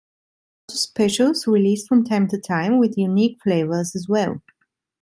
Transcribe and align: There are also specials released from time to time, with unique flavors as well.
There 0.67 0.73
are 0.73 0.73
also 0.73 0.79
specials 0.81 1.45
released 1.45 1.87
from 1.87 2.03
time 2.03 2.27
to 2.29 2.39
time, 2.39 2.79
with 2.79 2.97
unique 2.97 3.37
flavors 3.43 3.95
as 3.95 4.07
well. 4.09 4.41